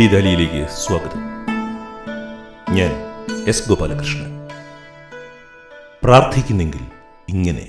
ദില്ലി 0.00 0.14
ദാലിയിലേക്ക് 0.14 0.68
സ്വാഗതം. 0.70 1.22
ഞാൻ 2.74 2.90
എസ് 3.48 3.68
ഗോപാലകൃഷ്ണൻ. 3.68 4.48
പ്രാർത്ഥിക്കുന്നെങ്കിൽ 6.04 6.80
ഇങ്ങനെ 7.28 7.68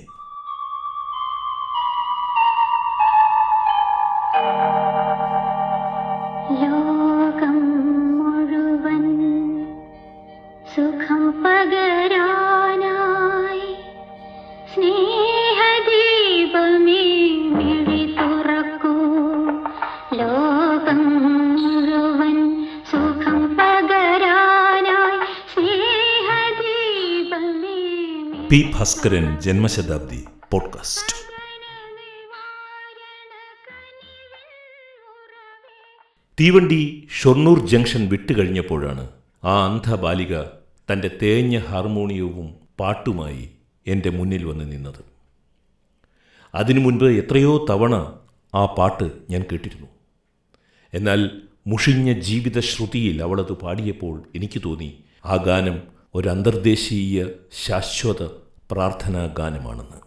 പി 28.51 28.71
ഭാസ്കരൻ 28.75 29.41
ജന്മശതാബ്ദി 29.41 30.25
പോഡ്കാസ്റ്റ്. 30.51 31.15
തീവണ്ടി 36.39 37.07
ഷൊർണൂർ 37.21 37.67
ജംഗ്ഷൻ 37.67 38.07
വിട്ടുകഴിഞ്ഞപ്പോഴാണ് 38.07 39.09
ആ 39.43 39.65
അന്ധബാലിക 39.65 40.41
തന്റെ 40.91 41.11
തേഞ്ഞ 41.21 41.57
ഹാർമോണിയവും 41.57 42.55
പാട്ടുമായി 42.79 43.49
എന്റെ 43.87 44.09
മുന്നിൽ 44.09 44.45
വന്ന് 44.45 44.71
നിന്നത്. 44.71 45.05
അതിനു 46.55 46.79
മുൻപ് 46.79 47.05
എത്രയോ 47.05 47.65
തവണ 47.69 48.19
ആ 48.55 48.65
പാട്ട് 48.65 49.11
ഞാൻ 49.29 49.45
കേട്ടിരുന്നു. 49.51 49.87
എന്നാൽ 50.93 51.41
മുഷിഞ്ഞ 51.67 52.13
ജീവിത 52.13 52.59
ശ്രുതിയിൽ 52.59 53.23
അവളത് 53.23 53.51
പാടിയപ്പോൾ 53.51 54.23
എനിക്ക് 54.35 54.61
തോന്നി 54.65 55.03
ആ 55.25 55.35
ഗാനം 55.35 55.81
ഒരു 56.15 56.29
അന്തർദേശീയ 56.29 57.25
ശാശ്വത 57.51 58.40
പ്രാർത്ഥനാ 58.71 59.25
ഗാനമാണെന്ന്. 59.25 59.97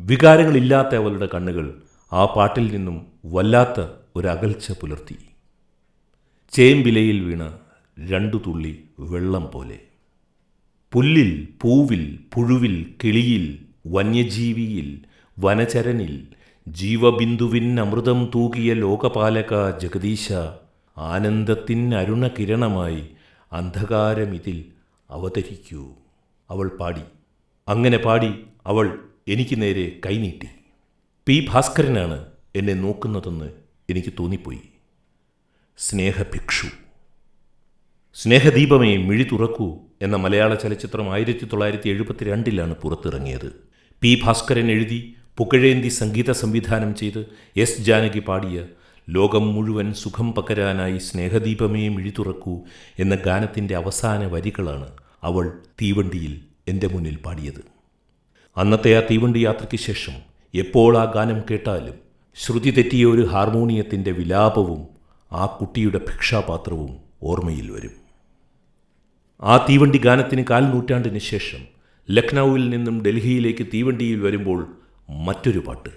വികാരങ്ങളില്ലാത്ത 0.00 0.94
അവളുടെ 0.94 1.28
കണ്ണുകൾ 1.34 1.82
ആ 2.12 2.24
പാട്ടിൽ 2.24 2.72
നിന്നും 2.72 3.06
വല്ലാത്ത 3.24 3.86
ഒരകൽച്ച 4.16 4.72
പുലർത്തി. 4.72 5.16
ചേമ്പിലയിൽ 6.50 7.20
വീണ 7.20 7.58
രണ്ടു 8.10 8.36
തുള്ളി 8.36 8.84
വെള്ളം 8.98 9.50
പോലെ. 9.54 9.78
പുല്ലിൽ 10.92 11.48
പൂവിൽ 11.62 12.18
പുഴുവിൽ 12.34 12.94
കിളിയിൽ 13.04 13.58
വന്യജീവിയിൽ 13.86 15.00
വനചരനിൽ 15.38 16.26
ജീവബിന്ദുവിൻ 16.68 17.80
അമൃതം 17.80 18.30
തൂകിയ 18.34 18.74
ലോകപാലക 18.74 19.78
ജഗദീശ 19.78 20.32
ആനന്ദത്തിൻ 20.96 21.94
അരുണകിരണമായി 21.94 23.08
അന്ധകാരമിതിൽ 23.52 24.64
അവതരിക്കൂ. 25.10 25.92
അവൾ 26.50 26.68
പാടി. 26.80 27.00
അങ്ങനെ 27.68 27.98
പാടി 27.98 28.44
അവൾ 28.66 28.98
എനിക്ക് 29.28 29.62
നേരെ 29.62 30.00
കൈനീട്ടി. 30.06 30.46
പി 31.26 31.48
ഭാസ്കരനാണ് 31.50 32.26
എന്നെ 32.56 32.74
നോക്കുന്നതെന്ന് 32.74 33.50
എനിക്ക് 33.90 34.12
തോന്നിപ്പോയി. 34.18 34.60
സ്നേഹഭിക്ഷു. 35.78 36.66
സ്നേഹദീപമേ 38.14 38.96
മിഴി 38.96 39.28
തുറക്കൂ 39.32 39.78
എന്ന 40.02 40.16
മലയാള 40.16 40.54
ചലച്ചിത്രം 40.54 41.12
ആയിരത്തി 41.12 41.44
തൊള്ളായിരത്തി 41.44 41.88
എഴുപത്തിരണ്ടിലാണ് 41.88 42.74
പുറത്തിറങ്ങിയത്. 42.74 43.52
പി 44.02 44.20
ഭാസ്കരൻ 44.24 44.70
എഴുതി 44.70 45.14
പുകഴേന്തി 45.38 45.88
സംഗീത 45.88 46.30
സംവിധാനം 46.30 46.94
ചെയ്ത് 46.94 47.26
എസ് 47.56 47.80
ജാനകി 47.80 48.18
പാടിയ 48.18 48.66
ലോകം 49.10 49.54
മുഴുവൻ 49.54 49.92
സുഖം 49.92 50.32
പകരാനായി 50.32 50.98
സ്നേഹദീപമേ 50.98 51.88
മിഴി 51.88 52.12
തുറക്കൂ 52.18 52.62
എന്ന 52.98 53.14
ഗാനത്തിന്റെ 53.14 53.76
അവസാന 53.76 54.26
വരികളാണ് 54.26 54.88
അവൾ 55.22 55.58
തീവണ്ടിയിൽ 55.82 56.53
എന്റെ 56.68 56.88
മുന്നിൽ 56.88 57.16
പാടിയത്. 57.16 57.64
അന്നത്തെ 58.56 58.96
ആ 58.96 59.00
തീവണ്ടി 59.10 59.38
യാത്രയ്ക്ക് 59.38 59.76
ശേഷം 59.76 60.12
എപ്പോൾ 60.54 60.98
ആ 60.98 61.04
ഗാനം 61.04 61.42
കേട്ടാലും 61.50 61.94
ശ്രുതി 62.36 62.70
തെറ്റിയ 62.70 63.04
ഒരു 63.04 63.22
ഹാർമോണിയത്തിന്റെ 63.26 64.10
വിലാപവും 64.10 64.86
ആ 65.32 65.46
കുട്ടിയുടെ 65.46 65.98
ഭിക്ഷാപാത്രവും 65.98 66.96
ഓർമ്മയിൽ 67.22 67.70
വരും. 67.70 67.90
ആ 69.42 69.56
തീവണ്ടി 69.56 69.98
ഗാനത്തിന് 69.98 70.44
കാൽ 70.50 70.64
നൂറ്റാണ്ടിന് 70.64 71.18
ശേഷം 71.18 71.58
ലക്നൌവിൽ 72.10 72.68
നിന്നും 72.68 73.02
ഡൽഹിയിലേക്ക് 73.02 73.66
തീവണ്ടിയിൽ 73.74 74.20
വരുമ്പോൾ 74.20 74.76
മറ്റൊരു 75.10 75.58
പാട്ട്. 75.58 75.88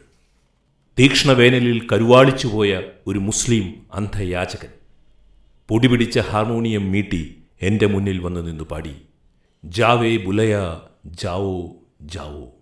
തീക്ഷ്ണവേനലിൽ 1.00 1.88
കരുവാളിച്ചുപോയ 1.92 2.84
ഒരു 3.08 3.20
മുസ്ലിം 3.20 3.74
അന്ധയാചകൻ. 3.94 4.70
പൊടിപിടിച്ച 5.68 6.20
ഹാർമോണിയം 6.20 6.92
മീട്ടി 6.92 7.38
എന്റെ 7.62 7.86
മുന്നിൽ 7.86 8.20
വന്നു 8.20 8.40
നിന്ന് 8.40 8.64
പാടി. 8.64 8.96
ജാവേ 9.68 10.18
ബുലയ 10.18 10.58
ജാവോ 11.06 11.76
ജാവോ. 12.02 12.56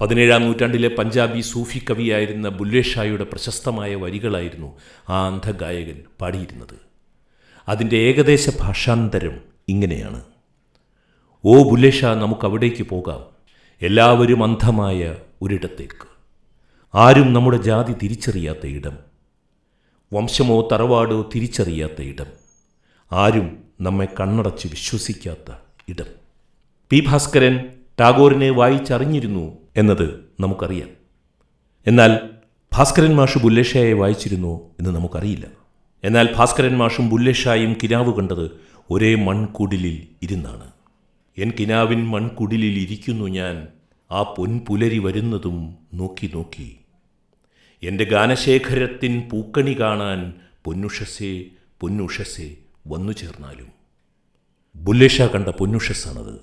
പതിനേഴാം 0.00 0.42
നൂറ്റാണ്ടിലെ 0.42 0.88
പഞ്ചാബി 0.88 1.40
സൂഫി 1.40 1.78
കവിയായിരുന്ന 1.78 2.48
ബുല്ലേ 2.48 2.82
ഷായുടെ 2.82 3.24
പ്രശസ്തമായ 3.24 3.94
വരികളായിരുന്നു 3.94 4.78
ആ 5.08 5.26
അന്ധഗായകൻ 5.26 6.02
പാടിയിരുന്നത്. 6.20 6.78
അതിന്റെ 7.68 7.96
ഏകദേശ 7.96 8.50
ഭാഷാന്തരം 8.60 9.40
ഇങ്ങനെയാണ്. 9.68 10.24
ഓ 11.44 11.70
ബുല്ലേ 11.70 11.90
ഷാ 11.90 12.14
നമുക്ക് 12.14 12.44
അവിടേക്ക് 12.44 12.82
പോകാം. 12.82 13.24
എല്ലാവരും 13.82 14.44
അന്ധമായ 14.44 15.16
ഒരിടത്തേക്ക്. 15.42 16.08
ആരും 16.94 17.32
നമ്മുടെ 17.32 17.56
ജാതി 17.56 17.92
തിരിച്ചറിയാത്ത 17.92 18.66
ഇടം. 18.66 18.98
വംശമോ 20.12 20.68
തറവാടോ 20.72 21.30
തിരിച്ചറിയാത്ത 21.34 22.02
ഇടം. 22.02 22.26
ആരും 23.12 23.64
നമ്മെ 23.80 24.08
കണ്ണടച്ച് 24.20 24.68
വിശ്വസിക്കാത്ത 24.68 25.67
ഇടം. 25.88 26.04
പി 26.90 27.04
ഭാസ്കരൻ 27.06 27.70
ടാഗോറിനെ 28.00 28.50
വായിച്ചറിഞ്ഞിരുന്നു 28.50 29.58
എന്നത് 29.76 30.24
നമുക്കറിയാം. 30.40 30.88
എന്നാൽ 31.86 32.30
ഭാസ്കരൻ 32.72 33.16
മാഷ് 33.16 33.38
ബുല്ലേഷായെ 33.38 33.92
വായിച്ചിരുന്നു 33.92 34.70
എന്ന് 34.78 34.90
നമുക്കറിയില്ല. 34.90 35.46
എന്നാൽ 36.04 36.34
ഭാസ്കരൻ 36.36 36.78
മാഷും 36.78 37.08
ബുല്ലേഷായും 37.08 37.76
കിനാവ് 37.82 38.14
കണ്ടത് 38.14 38.50
ഒരേ 38.90 39.14
മൺകുടിലിൽ 39.14 40.08
ഇരുന്നാണ്. 40.22 40.70
എൻ 41.38 41.52
കിനാവിൻ 41.60 42.06
മൺകുടിലിൽ 42.06 42.78
ഇരിക്കുന്നു 42.78 43.26
ഞാൻ 43.26 43.68
ആ 44.10 44.22
പൊൻപുലരി 44.22 44.98
വരുന്നതും 44.98 45.76
നോക്കി 45.94 46.30
നോക്കി. 46.34 46.76
എന്റെ 47.82 48.04
ഗാനശേഖരത്തിൻ 48.04 49.28
പൂക്കണി 49.32 49.80
കാണാൻ 49.80 50.32
പൊന്നുഷസേ 50.64 51.44
പൊന്നുഷസേ 51.80 52.56
വന്നു 52.88 53.12
ചേർന്നാലും. 53.12 53.77
ബുല്ലേഷ 54.80 55.22
കണ്ട 55.22 55.48
പൊന്നുഷസ്സാണത്. 55.48 56.34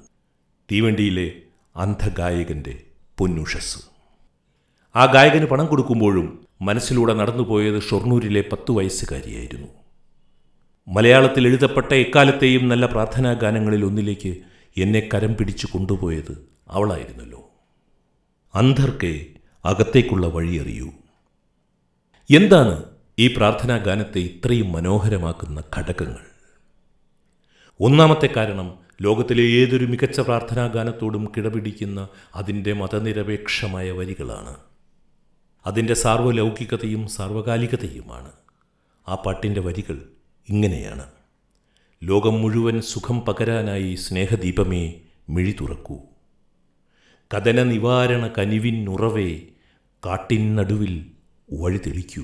തീവണ്ടിയിലെ 0.71 1.31
അന്ധഗായകന്റെ 1.75 2.83
പൊന്നുഷസ് 3.17 3.79
ആ 4.95 5.05
ഗായകന് 5.05 5.45
പണം 5.45 5.65
കൊടുക്കുമ്പോഴും 5.65 6.47
മനസ്സിലൂടെ 6.61 7.13
നടന്നുപോയത് 7.13 7.81
ഷൊർണൂരിലെ 7.81 8.43
പത്തു 8.51 8.73
വയസ്സുകാരിയായിരുന്നു. 8.73 9.67
മലയാളത്തിൽ 10.87 11.47
എഴുതപ്പെട്ട 11.47 11.93
എക്കാലത്തെയും 11.93 12.69
നല്ല 12.69 12.85
പ്രാർത്ഥനാ 12.85 13.33
ഗാനങ്ങളിൽ 13.33 13.85
ഒന്നിലേക്ക് 13.85 14.37
എന്നെ 14.77 15.09
കരം 15.13 15.35
പിടിച്ചു 15.35 15.67
കൊണ്ടുപോയത് 15.73 16.49
അവളായിരുന്നല്ലോ. 16.69 17.49
അന്ധർക്കെ 18.55 19.25
അകത്തേക്കുള്ള 19.65 20.27
വഴിയറിയൂ. 20.27 20.91
എന്താണ് 22.29 22.83
ഈ 23.19 23.27
പ്രാർത്ഥനാ 23.37 23.77
ഗാനത്തെ 23.77 24.19
ഇത്രയും 24.19 24.71
മനോഹരമാക്കുന്ന 24.71 25.63
ഘടകങ്ങൾ? 25.77 26.34
ഒന്നാമത്തെ 27.79 28.29
കാരണം 28.37 28.73
ലോകത്തിലെ 29.01 29.43
ഏതൊരു 29.43 29.85
മികച്ച 29.85 30.19
പ്രാർത്ഥനാ 30.19 30.67
ഗാനത്തോടും 30.67 31.31
കിടപിടിക്കുന്ന 31.37 32.07
അതിന്റെ 32.35 32.73
മതനിരപേക്ഷമായ 32.73 33.91
വരികളാണ്. 33.91 34.57
അതിന്റെ 35.65 35.93
സാർവലൗകികതയും 35.93 37.07
സാർവകാലികതയുമാണ്. 37.07 38.31
ആ 39.07 39.15
പാട്ടിന്റെ 39.15 39.61
വരികൾ 39.61 40.03
ഇങ്ങനെയാണ്. 40.49 41.05
ലോകം 42.03 42.41
മുഴുവൻ 42.41 42.81
സുഖം 42.81 43.21
പകരാനായി 43.21 43.95
സ്നേഹദീപമേ 43.95 44.93
മിഴി 45.29 45.55
തുറക്കൂ. 45.61 45.97
കഥന 47.33 47.63
നിവാരണ 47.63 48.27
കനിവിനുറവേ 48.27 49.39
കാട്ടിൻ 50.05 50.55
നടുവിൽ 50.55 51.05
വഴി 51.53 51.77
തെളിക്കൂ 51.77 52.23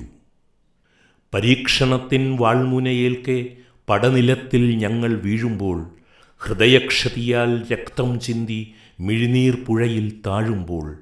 പരീക്ഷണത്തിൻ 1.34 2.36
വാൾമുനയേൽക്കെ 2.40 3.56
പടനിലത്തിൽ 3.92 4.76
ഞങ്ങൾ 4.78 5.14
വീഴുമ്പോൾ 5.14 5.90
ഹൃദയക്ഷതിയാൽ 6.38 7.72
രക്തം 7.72 8.20
ചിന്തി 8.20 8.72
മിഴിനീർ 9.00 9.64
പുഴയിൽ 9.64 10.22
താഴുമ്പോൾ 10.26 10.96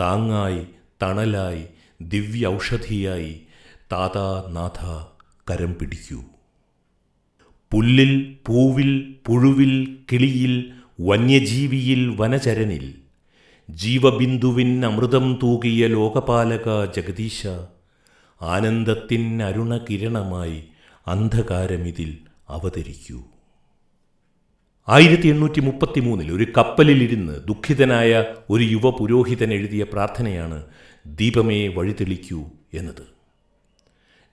താങ്ങായി 0.00 0.66
തണലായി 1.02 1.64
ദിവ്യൗഷധിയായി 2.02 3.42
താതാ 3.92 4.44
നാഥ 4.48 4.80
കരം 5.50 5.74
പിടിക്കൂ. 5.74 6.22
പുല്ലിൽ 7.72 8.36
പൂവിൽ 8.46 9.14
പുഴുവിൽ 9.26 9.96
കിളിയിൽ 10.12 10.72
വന്യജീവിയിൽ 11.00 12.16
വനചരനിൽ 12.20 12.94
ജീവബിന്ദുവിൻ 13.70 14.86
അമൃതം 14.86 15.38
തൂകിയ 15.42 15.86
ലോകപാലക 15.86 16.92
ജഗദീശ 16.92 17.46
ആനന്ദത്തിൻ 18.40 19.42
അരുണകിരണമായി 19.42 20.64
അന്ധകാരമിതിൽ 21.08 22.18
അവതരിക്കൂ. 22.52 23.20
ആയിരത്തി 24.88 25.28
എണ്ണൂറ്റി 25.28 25.60
മുപ്പത്തി 25.60 26.00
മൂന്നിൽ 26.00 26.32
ഒരു 26.32 26.46
കപ്പലിലിരുന്ന് 26.56 27.48
ദുഃഖിതനായ 27.48 28.24
ഒരു 28.50 28.64
യുവ 28.64 28.90
പുരോഹിതൻ 28.90 29.52
എഴുതിയ 29.52 29.82
പ്രാർത്ഥനയാണ് 29.82 30.66
ദീപമേ 31.06 31.68
വഴിതെളിക്കൂ 31.68 32.44
എന്നത്. 32.74 33.04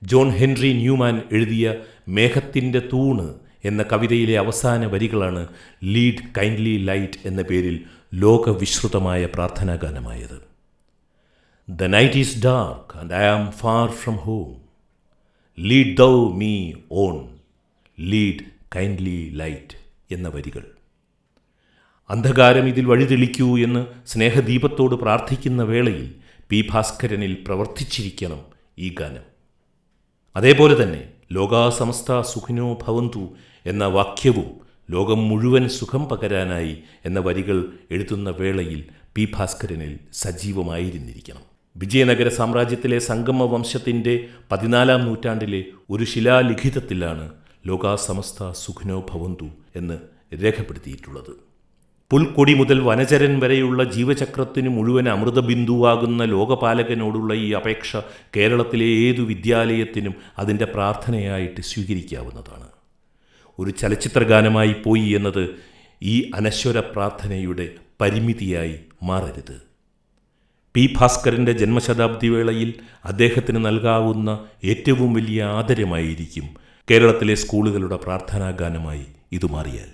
ജോൺ 0.03 0.29
ഹെൻറി 0.29 0.73
ന്യൂമാൻ 0.73 1.21
എഴുതിയ 1.31 1.75
മേഘത്തിന്റെ 2.07 2.79
തൂണ് 2.93 3.33
എന്ന 3.65 3.83
കവിതയിലെ 3.83 4.39
അവസാന 4.39 4.85
വരികളാണ് 4.85 5.47
ലീഡ് 5.83 6.39
കൈൻഡ്ലി 6.39 6.77
ലൈറ്റ് 6.77 7.27
എന്ന 7.27 7.41
പേരിൽ 7.41 7.83
ലോകവിശ്രുതമായ 8.13 9.25
പ്രാർത്ഥനാഗാനമായത്. 9.25 10.41
The 11.69 11.83
night 11.83 12.15
is 12.15 12.43
dark 12.43 12.99
and 12.99 13.13
I 13.13 13.23
am 13.23 13.51
far 13.51 13.91
from 13.91 14.15
home. 14.15 14.61
Lead 15.59 15.97
thou 15.97 16.33
me 16.33 16.73
on 16.91 17.38
lead 17.99 18.43
kindly 18.75 19.29
light 19.29 19.77
എന്ന 20.11 20.27
വരികൾ. 20.27 20.63
അന്ധകാരം 22.09 22.67
ഇതിൽ 22.67 22.85
വഴിതെളിക്കൂ 22.85 23.57
എന്ന് 23.57 23.85
സ്നേഹദീപത്തോട് 24.07 24.95
പ്രാർത്ഥിക്കുന്ന 24.95 25.63
വേളയിൽ 25.63 26.15
പി 26.49 26.67
ഭാസ്കരനിൽ 26.71 27.37
പ്രവർത്തിച്ചിരിക്കണം 27.47 28.41
ഈ 28.79 28.95
ഗാനം. 28.99 29.21
അതേപോലെ 30.35 30.83
തന്നെ 30.83 31.09
ലോകാസമസ്ത 31.31 32.21
സുഖിനോ 32.21 32.73
ഭവന്തു 32.73 33.29
എന്ന 33.65 33.85
വാക്യവും 33.85 34.59
ലോകം 34.91 35.29
മുഴുവൻ 35.29 35.69
സുഖം 35.69 36.05
പകരാനായി 36.05 36.77
എന്ന 37.05 37.19
വരികൾ 37.19 37.65
എഴുതുന്ന 37.91 38.29
വേളയിൽ 38.29 38.85
പി 39.15 39.27
ഭാസ്കരനിൽ 39.35 39.99
സജീവമായിരുന്നിരിക്കണം. 40.13 41.41
വിജയനഗര 41.77 42.27
സാമ്രാജ്യത്തിലെ 42.27 42.99
സംഗമ 42.99 43.43
വംശത്തിന്റെ 43.43 44.27
പതിനാലാം 44.51 45.05
നൂറ്റാണ്ടിലെ 45.05 45.65
ഒരു 45.89 46.03
ശിലാലിഖിതത്തിലാണ് 46.03 47.31
ലോകാസമസ്ത 47.67 48.51
സുഖനോ 48.51 49.05
ഭവന്തു 49.11 49.49
എന്ന് 49.75 49.97
രേഖപ്പെടുത്തിയിട്ടുള്ളത്. 50.43 51.49
പുൽക്കൊടി 52.11 52.53
മുതൽ 52.53 52.79
വനചരൻ 52.79 53.39
വരെയുള്ള 53.39 53.83
ജീവചക്രത്തിന് 53.83 54.69
മുഴുവൻ 54.69 55.09
അമൃതബിന്ദുവാകുന്ന 55.09 56.23
ലോകപാലകനോടുള്ള 56.23 57.33
ഈ 57.33 57.51
അപേക്ഷ 57.51 57.97
കേരളത്തിലെ 58.37 58.85
ഏതു 58.85 59.21
വിദ്യാലയത്തിനും 59.21 60.13
അതിന്റെ 60.39 60.65
പ്രാർത്ഥനയായിട്ട് 60.65 61.61
സ്വീകരിക്കാവുന്നതാണ്. 61.61 62.67
ഒരു 63.59 63.71
ചലച്ചിത്രഗാനമായി 63.71 64.75
പോയി 64.85 65.09
എന്നത് 65.09 65.49
ഈ 66.03 66.31
അനശ്വര 66.35 66.79
പ്രാർത്ഥനയുടെ 66.79 67.69
പരിമിതിയായി 68.01 68.79
മാറരുത്. 69.03 69.61
പി 70.75 70.93
ഭാസ്കരന്റെ 70.97 71.51
ജന്മശതാബ്ദി 71.51 72.27
വേളയിൽ 72.27 72.73
അദ്ദേഹത്തിന് 73.05 73.65
നൽകാവുന്ന 73.65 74.39
ഏറ്റവും 74.63 75.13
വലിയ 75.13 75.43
ആദരമായിരിക്കും 75.43 76.68
കേരളത്തിലെ 76.91 77.35
സ്കൂളുകളുടെ 77.35 77.95
പ്രാർത്ഥനാഗാനമായി 77.95 79.05
ഇത് 79.31 79.45
മാറിയാൽ. 79.45 79.89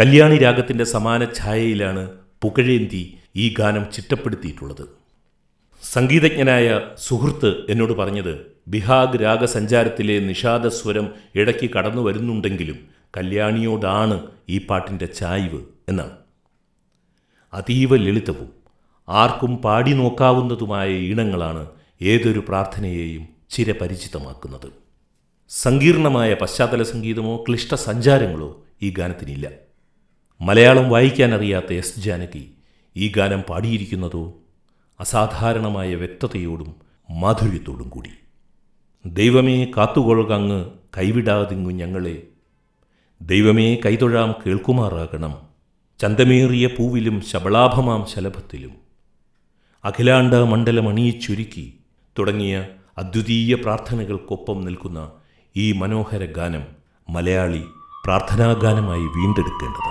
കല്യാണി 0.00 0.36
രാഗത്തിന്റെ 0.36 0.84
സമാന 0.84 1.24
ഛായയിലാണ് 1.34 2.10
പുകഴേന്തി 2.42 3.18
ഈ 3.36 3.54
ഗാനം 3.58 3.84
ചിട്ടപ്പെടുത്തിയിട്ടുള്ളത്. 3.94 4.88
സംഗീതജ്ഞനായ 5.82 6.80
സുഹൃത്ത് 6.98 7.50
എന്നോട് 7.68 7.92
പറഞ്ഞത് 7.92 8.46
ബിഹാഗ് 8.68 9.22
രാഗസഞ്ചാരത്തിലെ 9.22 10.18
നിഷാദസ്വരം 10.20 11.10
ഇടയ്ക്ക് 11.34 11.70
കടന്നു 11.70 12.02
വരുന്നുണ്ടെങ്കിലും 12.02 12.78
കല്യാണിയോടാണ് 13.16 14.22
ഈ 14.48 14.66
പാട്ടിന്റെ 14.66 15.06
ചായ്വ് 15.06 15.62
എന്നാണ്. 15.88 16.16
അതീവ 17.54 17.96
ലളിതവും 17.96 18.50
ആർക്കും 19.08 19.56
പാടി 19.56 19.92
നോക്കാവുന്നതുമായ 19.92 20.88
ഈണങ്ങളാണ് 20.90 21.66
ഏതൊരു 22.02 22.42
പ്രാർത്ഥനയെയും 22.48 23.28
ചിരപരിചിതമാക്കുന്നത്. 23.50 24.79
സങ്കീർണമായ 25.52 26.34
പശ്ചാത്തല 26.34 26.82
സംഗീതമോ 26.82 27.44
ക്ലിഷ്ട 27.48 27.74
സഞ്ചാരങ്ങളോ 27.74 28.64
ഈ 28.82 28.90
ഗാനത്തിനില്ല. 28.90 29.48
മലയാളം 30.40 30.90
വായിക്കാനറിയാത്ത 30.90 31.72
എസ് 31.72 32.00
ജാനകി 32.00 32.54
ഈ 32.96 33.12
ഗാനം 33.16 33.42
പാടിയിരിക്കുന്നതോ 33.42 34.38
അസാധാരണമായ 35.00 35.94
വ്യക്തതയോടും 35.94 36.74
മാധുര്യത്തോടും 37.10 37.88
കൂടി. 37.88 38.10
ദൈവമേ 39.06 39.64
കാത്തുകൊള്ളുകങ്ങ് 39.76 40.64
കൈവിടാതിങ്ങു 40.98 41.70
ഞങ്ങളെ. 41.70 42.22
ദൈവമേ 43.22 43.74
കൈതൊഴാം 43.74 44.34
കേൾക്കുമാറാകണം. 44.46 45.38
ചന്തമേറിയ 45.98 46.66
പൂവിലും 46.66 47.20
ശബളാഭമാം 47.20 48.06
ശലഭത്തിലും. 48.06 48.72
അഖിലാണ്ട 49.84 50.34
മണ്ഡലമണിയിച്ചുരുക്കി 50.34 51.80
തുടങ്ങിയ 52.18 52.66
അദ്വിതീയ 52.98 53.54
പ്രാർത്ഥനകൾക്കൊപ്പം 53.54 54.64
നിൽക്കുന്ന 54.64 55.10
ഈ 55.56 55.72
മനോഹര 55.72 56.24
ഗാനം 56.24 56.64
മലയാളി 57.10 57.62
പ്രാർത്ഥനാഗാനമായി 58.04 59.06
വീണ്ടെടുക്കേണ്ടതാണ്. 59.16 59.89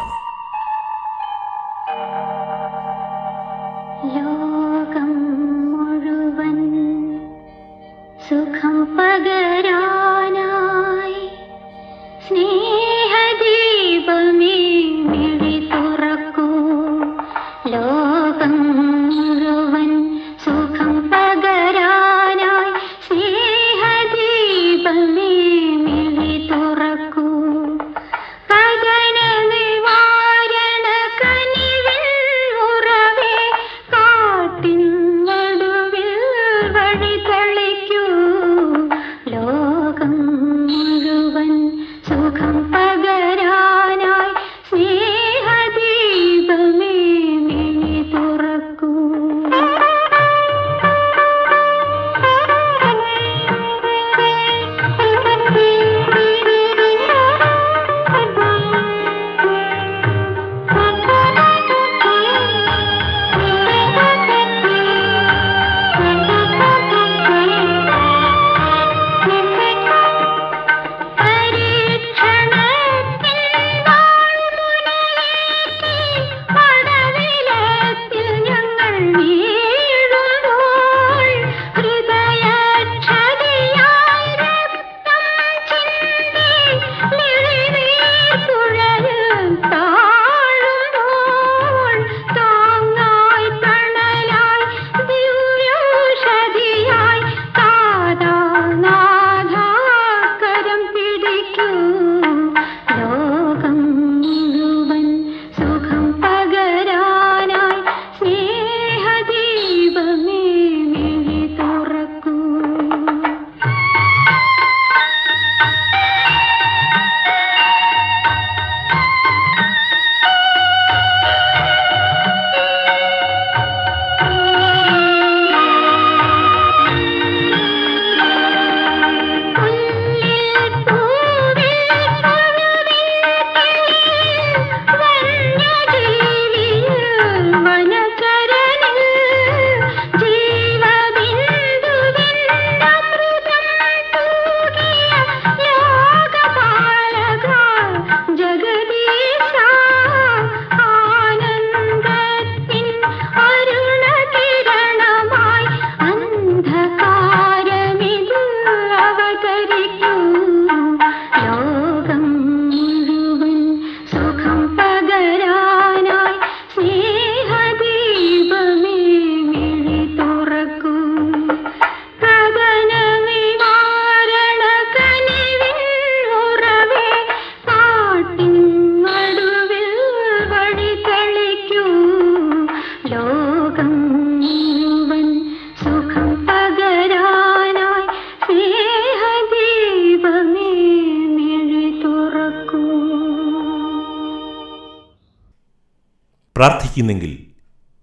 പ്രാർത്ഥിക്കുന്നെങ്കിൽ 196.60 197.46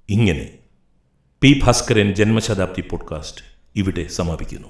ഇങ്ങനെ 0.08 0.58
പി 1.42 1.60
ഭാസ്കരൻ 1.64 2.14
ജന്മശതാബ്ദി 2.14 2.80
പോഡ്കാസ്റ്റ് 2.80 3.42
ഇവിടെ 3.76 4.08
സമാപിക്കുന്നു. 4.08 4.68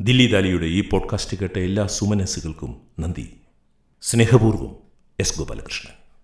ദില്ലി 0.00 0.32
ദാലിയുടെ 0.32 0.66
ഈ 0.66 0.88
പോഡ്കാസ്റ്റ് 0.88 1.36
കേട്ട 1.36 1.58
എല്ലാ 1.58 1.86
സുമനസ്സുകൾക്കും 1.86 2.80
നന്ദി. 3.00 3.36
സ്നേഹപൂർവം 4.02 4.76
എസ് 5.20 5.38
ഗോപാലകൃഷ്ണൻ. 5.38 5.94